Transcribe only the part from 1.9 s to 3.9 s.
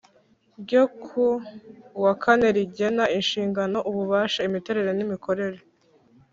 wa kane rigena inshingano